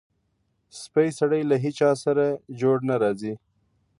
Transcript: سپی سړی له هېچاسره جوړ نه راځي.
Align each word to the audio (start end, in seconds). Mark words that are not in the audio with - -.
سپی 0.79 1.09
سړی 1.19 1.41
له 1.49 1.55
هېچاسره 1.65 2.25
جوړ 2.59 2.77
نه 2.89 2.95
راځي. 3.03 3.33